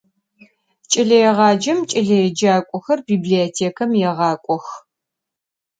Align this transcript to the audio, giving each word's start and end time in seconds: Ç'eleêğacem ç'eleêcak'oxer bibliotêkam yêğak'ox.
Ç'eleêğacem 0.89 1.79
ç'eleêcak'oxer 1.89 2.99
bibliotêkam 3.09 3.91
yêğak'ox. 4.01 4.65